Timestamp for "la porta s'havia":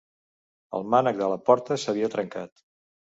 1.33-2.13